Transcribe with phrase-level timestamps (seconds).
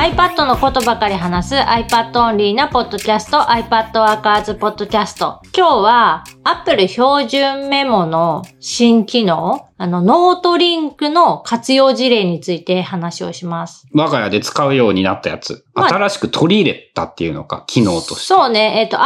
[0.00, 5.42] iPad のことばかり話す iPad オンリーなポッドキャスト iPad ワーカーズポッドキャスト。
[5.54, 13.86] 今日は Apple 標準メモの新機能あの、ノートリンクの活用事例について話をします。
[13.94, 15.64] 我が家で使うようになったやつ。
[15.72, 18.24] まあ新しく取り入れたっていうのか、機能として。
[18.26, 18.98] そうね、えっ、と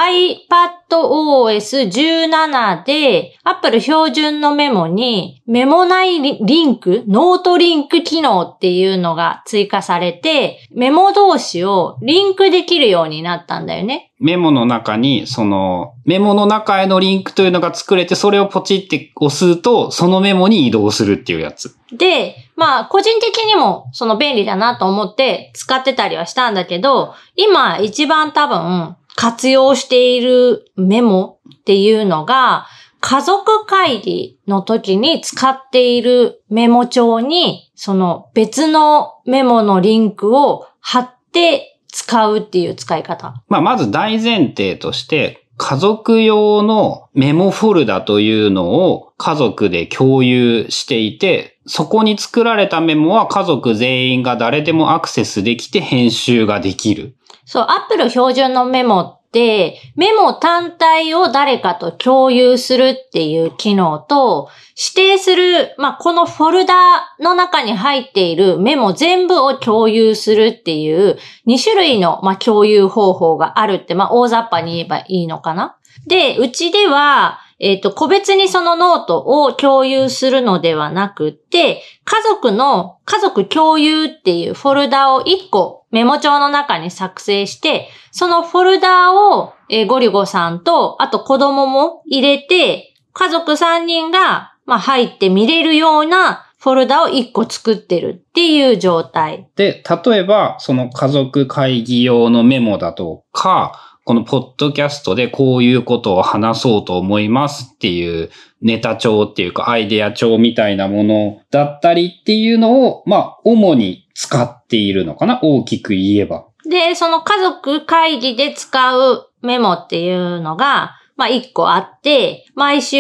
[0.91, 14.11] iPadOS17 で Apple 標準のメモにメモ内リリンク、ノートリンク機能っていうのが追加されて、メモ同士をリンクできるようになったんだよね。
[14.25, 21.77] メモの中に、その、メモの中へのリンクというのが作れて、それをポチって押すと、そのメモに移動するっていうやつ。
[21.93, 32.67] で、まあ、個人的にもその便利だなと思って使ってたりはしたんだけど、今一番多分活用しているメモっていうのが、
[33.01, 43.43] 家族会議の時に使っているメモ帳に、その別のメモのリンクを貼って使うっていう使い方。
[43.49, 57.17] まあ、まず大前提として、家族用のメモフォルダというのを家族で共有していて、そこに作られたメモは家族全員が誰でもアクセスできて編集ができる。
[57.45, 75.77] そう、Apple 標準のメモメモ単体を誰かと共有するっていう機能と、指定する、まあ、このフォルダの中に入っているメモ全部を共有するっていう2種類の、まあ、共有方法があるって、まあ、大雑把に言えばいいのかな。
[76.07, 99.49] で、うちでは、えっ、と、個別にそのノートを共有するのではなくて、家族の、家族共有っていうフォルダを1個メモ帳の中に作成して、そのフォルダーを、えゴリゴさんと、あと子供も入れて、家族3人が、ま、入って見れるようなフォルダを1個作ってるっていう状態。
[99.55, 115.41] で、例えば、その家族会議用のメモだとか、このポッドキャストでこういうことを話そうと思いますっていうネタ帳っていうかアイデア帳みたいなものだったりっていうのを、まあ、主に使っているのかな？
[115.43, 116.47] 大きく言えば。
[116.69, 122.99] で、その家族会議で使うメモっていうのが、まあ一個あって、毎週、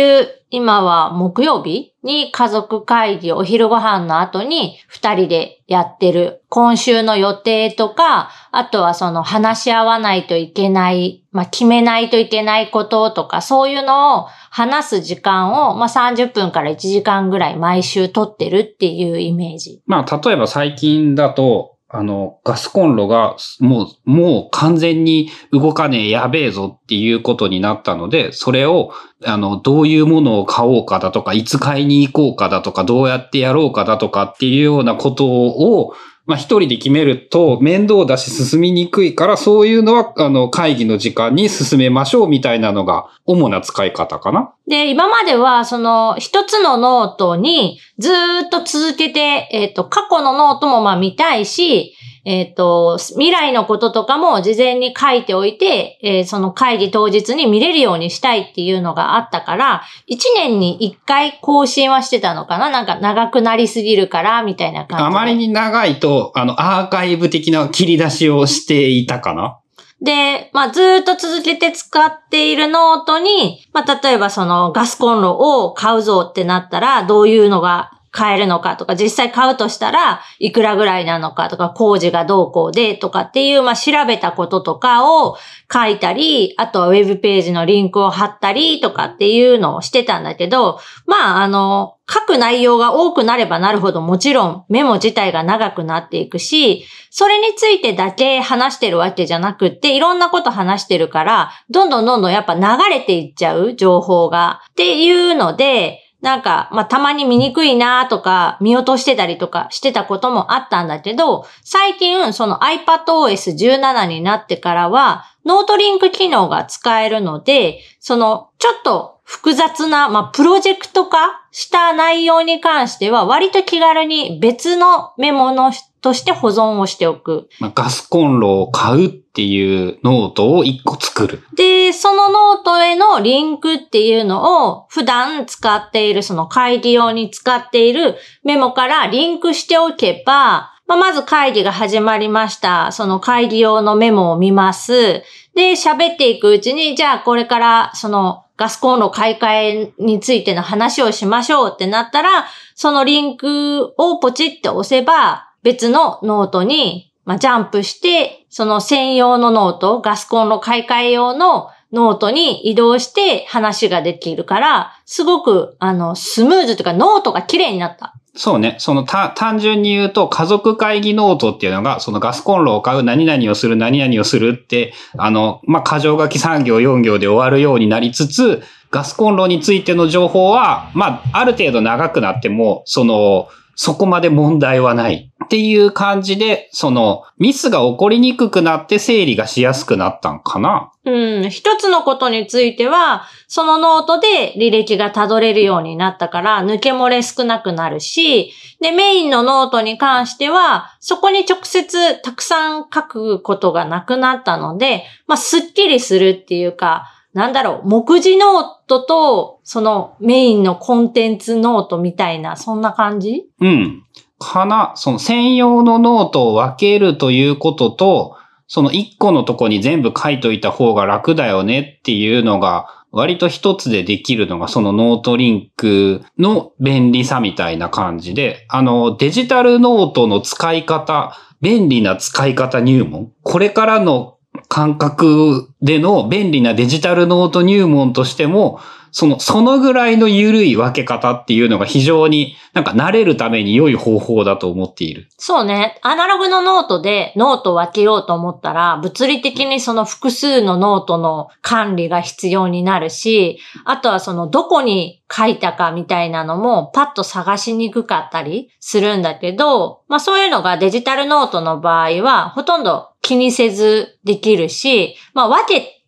[0.50, 19.82] 今は木曜日に家族会議お昼ご飯の後に二人でやってる今週の予定とか、あとはその話し合わないといけない、まあ決めないといけないこととか、そういうのを話す時間を、まあ30分から1時間ぐらい毎週取ってるっていうイメージ。
[19.86, 28.90] まあ、例えば最近だと、あの、ガスコンロが、もう、もう完全に動かねえ、やべえぞっていうことになったので、それを、
[29.24, 35.94] あの、どういうものを買おうかだとか、いつ買いに行こうかだとか、どうやってやろうかだとかっていうようなことを、
[36.26, 44.54] まあ、一人で決めると面倒だし進みにくいから、そういうのは、あの、会議の時間に進めましょうみたいなのが、主な使い方かな。
[44.66, 51.94] で、今までは、その、一つのノートにずっと続けて、えっ、と、過去のノートもまあ見たいし、
[52.26, 62.70] えっ、と、未来のこととかも事前に書いておいて、えーその会議当日に見れるようにしたいっていうのがあったから、一年に一回更新はしてたのかな？
[62.70, 65.06] なんか長くなりすぎるから、みたいな感じで。
[65.06, 69.58] あまりに長いと、あの、アーカイブ的な切り出しをしていたかな？
[70.00, 85.36] で、まあ、ずーっと続けて使っているノートに、まあ、例えばそのガスコンロを買うぞってなったら、どういうのが買えるのかとか、実際買うとしたらいくらぐらいなのかとか、工事がどうこうでとかっていう、まあ、調べたこととかを
[85.70, 102.60] 書いたり、あとはウェブページのリンクを貼ったりとかっていうのをしてたんだけど、まあ、あの、書く内容が多くなればなるほどもちろんメモ自体が長くなっていくし、それについてだけ話してるわけじゃなくって、いろんなこと話してるから、どんどんどんどんやっぱ流
[102.90, 104.60] れていっちゃう情報が。
[104.70, 125.72] っていうので、なんか、まあ、たまに見にくいなとか、見落としてたりとかしてたこともあったんだけど、最近、その iPadOS17 になってからは、ノートリンク機能が使えるので、その、ちょっと複雑な、まあ、プロジェクト化した内容に関しては、割と気軽に別のメモの
[126.04, 127.48] として保存をしておく。
[127.60, 131.42] まあ、ガスコンロを買うっていうノートを一個作る。
[131.56, 142.92] で、そのノートへのリンクっていうのを普段使っている、その会議用に使っているメモからリンクしておけば、まあ、まず会議が始まりました。
[142.92, 145.22] その会議用のメモを見ます。
[145.54, 168.14] で、喋っていくうちに、じゃあこれからそのガスコンロ買い替えについての話をしましょうってなったら、そのリンクをポチって押せば、別のノートにまあ、ジャンプして、その専用のノート、ガスコンロ買い替え用のノートに移動して話ができるから、すごく、あの、スムーズというか、ノートが綺麗になった。
[168.36, 168.74] そうね。
[168.78, 190.90] そのた、単純に言うと、家族会議ノートっていうのが、そのガスコンロを買う、何々をする、何々をするって、あの、まあ、箇条書き3行4行で終わるようになりつつ、ガスコンロについての情報は、まあ、ある程度長くなっても、その、そこまで問題はないっていう感じで、その、ミスが起こりにくくなって整理がしやすくなったんかな。
[191.04, 213.44] うん、一つのことについては、そのノートで履歴がたどれるようになったから、抜け漏れ少なくなるし、で、メインのノートに関しては、そこに直接たくさん書くことがなくなったので、まあ、すっきりするっていうか、なんだろう、目次ノートと、そのメインのコンテンツノートみたいな、そんな感じ？
[213.60, 214.04] うん。
[214.38, 218.36] かな、その専用のノートを分けるということと、
[218.66, 233.32] その一個のとこに全部書いといた方が楽だよねっていうのが、割と一つでできるのがそのノートリンクの便利さみたいな感じで、あの、デジタルノートの使い方、便利な使い方入門？
[233.42, 234.38] これからの
[234.68, 238.80] 感覚での便利なデジタルノート入門としても、
[239.14, 245.28] その、そのぐらいの緩い分け方っていうのが非常になんか慣れるために良い方法だと思っている。
[245.38, 246.00] そうね。
[246.02, 266.03] アナログのノートでノートを分けようと思ったら、物理的にその複数のノートの管理が必要になるし、あとはそのどこに書いたかみたいなのもパッと探しにくかったりするんだけど、まあそういうのがデジタルノートの場合はほとんど気にせずできるし、まあ分けて、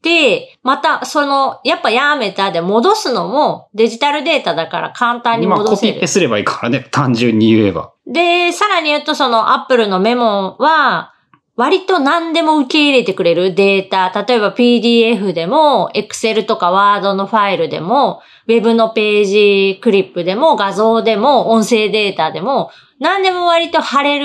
[0.63, 5.92] またその、やっぱやめたで戻すのもデジタルデータだから簡単にまあ戻せる。
[5.92, 7.93] コピペすればいいからね、単純に言えば。
[8.07, 11.13] で、さらに言うとその Apple のメモは、
[11.57, 22.71] 割と何でも受け入れてくれるデータ、例えば PDF でも、Excel とか Word のファイルでも、Web のページクリップでも、画像でも、音声データでも、
[23.01, 24.19] 何でも割と貼れ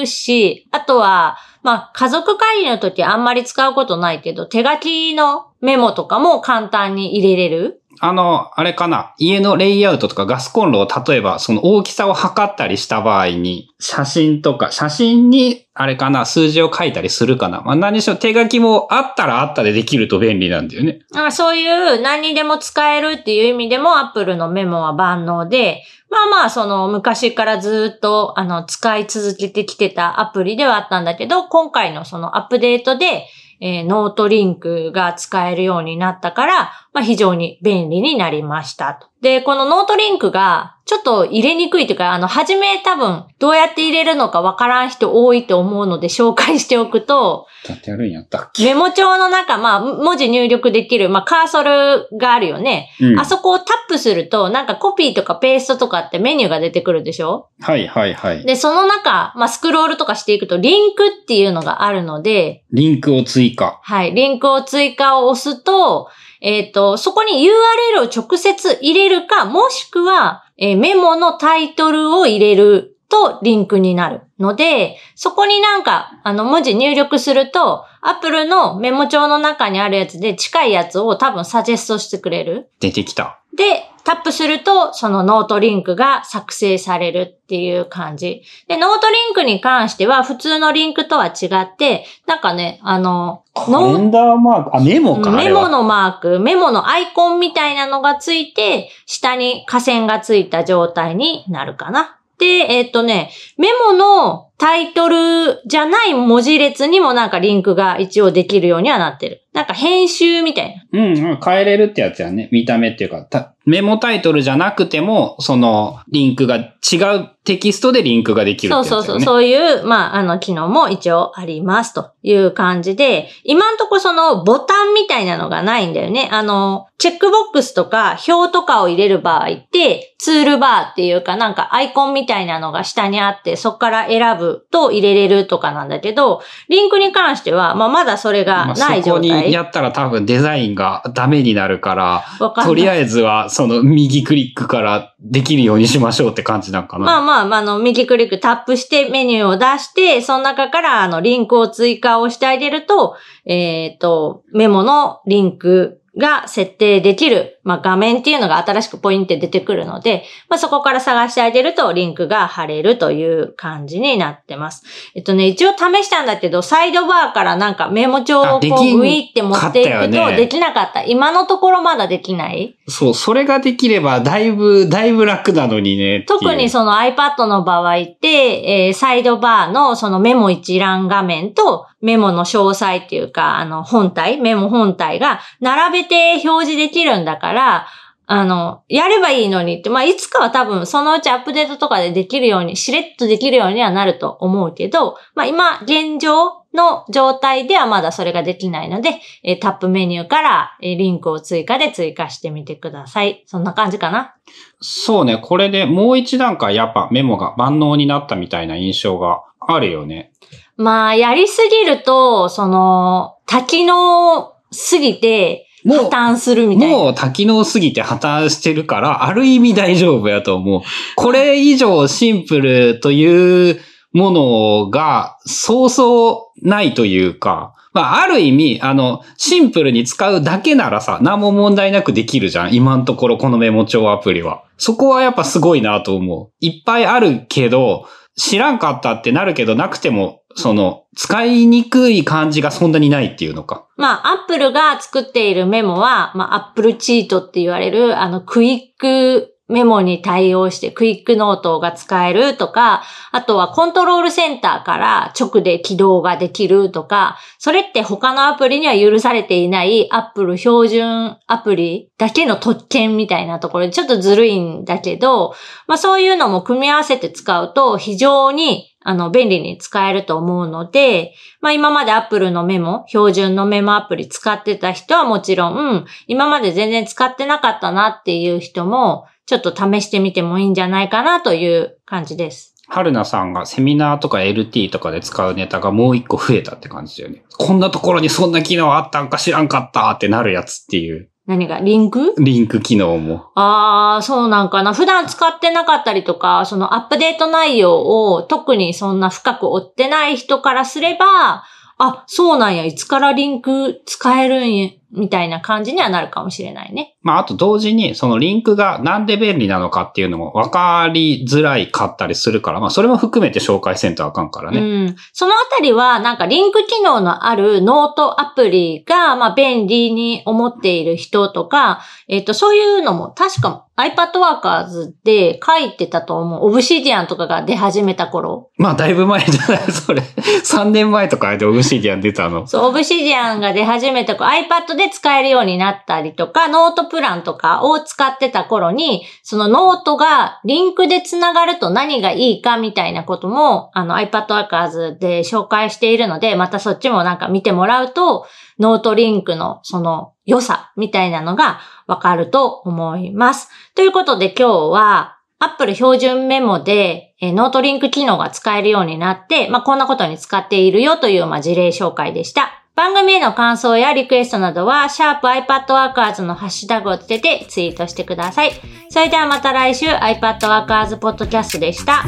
[0.00, 7.82] るし、あとは、まあ、家族会議の時あんまり使うことないけど、手書きのメモとかも簡単に入れれる。
[8.00, 17.60] あの、あれかな、家のレイアウトとかガスコンロを例えばその大きさを測ったりした場合に、写真とか、写真に、あれかな、数字を書いたりするかな？
[17.62, 21.00] まあ何しろ手書きもあったらあったでできると便利なんだよね。
[21.16, 33.26] あそういう何にでも使えるっていう意味でも Apple のメモは万能で、まあまあその昔からずっとあの使い続けてきてたアプリではあったんだけど、今回のそのアップデートで、
[33.60, 39.10] えーノートリンクが使えるようになったから、まあ非常に便利になりました。
[39.20, 48.62] で、このノートリンクがちょっと入れにくいというか、あの、初め多分どうやって入れるのかわからん人多いと思うので紹介しておくと、だってやるんやったっけ？
[48.66, 52.90] メモ帳の中、まあ、文字入力できる、まあ、カーソルがあるよね。
[53.00, 57.48] うんあそこをタップすると、なんかコピーとかペーストとかってメニューが出てくるでしょ？
[57.62, 58.44] はいはいはい。
[58.44, 63.80] で、その中、まあ、スクロールとかしていくと、リンクっていうのがあるので、リンクを追加。
[63.82, 66.08] はい、リンクを追加を押すと、
[66.42, 82.68] えっ、と、そこに URL を直接入れるか、もしくは、えメモのタイトルを入れるとリンクになるので、そこになんか、あの、文字入力すると、Apple のメモ帳の中にあるやつで近いやつを多分サジェストしてくれる。
[82.80, 83.40] 出てきた。
[83.56, 88.42] で、タップすると、そのノートリンクが作成されるっていう感じ。
[88.68, 95.30] で、ノートリンクに関しては、普通のリンクとは違って、なんかね、あの、ノーダーマーク、あ、メモか。
[95.30, 102.18] メモのマーク、メモのアイコンみたいなのがついて、下に下線がついた状態になるかな。
[102.38, 109.42] で、えっ、とね、メモのタイトルじゃない文字列にもなんかリンクが一応できるようにはなってる。
[109.52, 110.82] なんか編集みたいな。
[110.92, 112.48] うん、うん変えれるってやつやね。
[112.50, 118.84] 見た目っていうか、たメモタイトルじゃなくても、その、リンクが違うテキストでリンクができるね。
[118.84, 126.28] そうそうそう、そういう、まあ、あの、機能も一応ありますという感じで、今んとこそのボタンみたいなのがないんだよね。
[126.30, 139.52] あの、チェックボックスとか表とかを入れる場合って、ツールバーっていうかなんかアイコンみたいなのが下にあって、そこから選ぶと入れれるとかなんだけど、リンクに関しては、まあ、まだそれがまあないそこに状態。
[139.52, 147.04] やったら多分デザインがダメになるから、わかとりあえずはその右クリックからできるようにしましょうって感じなんかな。
[147.04, 164.84] まあまあ、まあ、あの、右クリックタップしてメニューを出して、その中からあの、リンクを追加をしてあげると、えっ、と、メモのリンクが設定できる、まあ、画面っていうのが新しくポイント出てくるので、まあ、そこから探してあげるとリンクが貼れるという感じになってます。
[165.14, 171.02] えっとね、一応試したんだけど、サイドバーからなんかメモ帳をこうグイって持っていくとできなかった。
[171.04, 176.24] 今のところまだできないそう、それができればだいぶ、だいぶ楽なのにね。
[176.28, 187.86] 特にその iPad の場合って、えー、サイドバーのそのメモ一覧画面とメモの詳細っていうか、あの本体、メモ本体が並べて表示できるんだから、
[188.26, 203.44] あの、やればいいのにって、まあ、いつかは多分そのうちアップデートとかでできるように、しれっとできるようにはなると思うけど、まあ、今、現状の状態ではまだそれができないので、えタップメニューから、えリンクを追加で追加してみてください。
[203.46, 204.34] そんな感じかな？
[204.80, 205.38] そうね。
[205.38, 210.32] これでもう一段階やっぱメモが万能になったみたいな印象があるよね。
[210.76, 216.96] まあ、やりすぎると、その、多機能すぎて、破綻するみたいな。
[216.96, 220.82] もう多機能すぎて破綻してるから、ある意味大丈夫やと思う。
[221.16, 223.80] これ以上シンプルという
[224.12, 232.74] ものが、そうそうないというか、まあ、ある意味、あの、シンプルに使うだけならさ、何も問題なくできるじゃん。
[232.74, 234.64] 今のところこのメモ帳アプリは。
[234.78, 236.52] そこはやっぱすごいなと思う。
[236.60, 243.86] いっぱいあるけど、知らんかったってなるけど、なくても、その、使いにくい感じがそんなにないっていうのか。
[243.96, 253.02] まあ、 Apple が作っているメモは、まあ、 Apple チートって言われる、あの、クイックメモに対応してクイックノートが使えるとか、
[253.32, 265.54] あとはコントロールセンターから直で起動ができるとか、それって他のアプリには許されていない Apple 標準アプリだけの特権みたいなところでちょっとずるいんだけど、
[265.86, 282.74] まあそういうのも組み合わせて使うと非常にあの、便利に使えると思うので、まあ今まで Apple のメモ、標準のメモアプリ使ってた人はもちろん、今まで全然使ってなかったなっていう人も、ちょっと試してみてもいいんじゃないかなという感じです。
[282.86, 287.44] 春菜さんがセミナーとか LT とかで使うネタがもう一個増えたって感じだよね。
[287.56, 291.30] こんなところにそんな機能あったんか知らんかったってなるやつっていう。
[291.46, 291.80] 何が？
[291.80, 292.34] リンク？
[292.38, 293.50] リンク機能も。
[293.54, 294.94] ああ、そうなんかな。
[294.94, 301.64] 普段使ってなかったりとか、そのアップデート内容を特にそんな深く追ってない人からすれば、
[301.98, 307.16] あ、そうなんや、いつからリンク使えるんや、みたいな感じにはなるかもしれないね。
[307.22, 314.80] まあ、あと同時に、そのリンクがなんで便利なのかっていうのも分かりづらいかったりするから、まあ、それも含めて紹介せんとあかんからね。
[314.80, 315.16] うん。
[315.32, 326.66] そのあたりは、なんかリンク機能のあるノートアプリが、まあ、便利に思っている人とか、えっ、ー、と、そういうのも確か iPad Workers で書いてたと思う。
[326.66, 328.70] Obsidian とかが出始めた頃。
[328.76, 329.92] まあ、だいぶ前じゃない？
[329.92, 330.20] それ。
[330.64, 332.66] 3年前とかで Obsidian 出たの。
[332.66, 348.46] そう、 Obsidian が出始めた頃、iPad でで使えるようになったりとか、 NotePlan とかを使ってた頃に、そのノートがリンクで繋がると何がいいかみたいなことも、あの iPad Workers で紹介しているので、またそっちもなんか見てもらうと、
[348.78, 353.68] ノートリンクのその良さみたいなのがわかると思います。
[353.94, 362.83] ということで今日は Apple 標準メモで、えノートリンク機能が使えるようになって、まあ、こんなことに使っているよという、ま、事例紹介でした。
[362.94, 368.72] 番組への感想やリクエストなどは、シャープ i p a d w o r k e r s のハッシュタグをつけてツイートしてください。
[369.08, 372.22] それではまた来週 iPadWorkers Podcast でした。